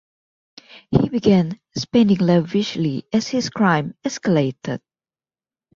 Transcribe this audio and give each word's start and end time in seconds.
He 0.89 1.09
began 1.09 1.59
spending 1.77 2.17
lavishly 2.17 3.05
as 3.13 3.27
his 3.27 3.51
crimes 3.51 3.93
escalated. 4.03 4.79